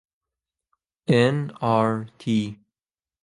[1.09, 1.87] ئێن ئاڕ
[2.19, 2.39] تی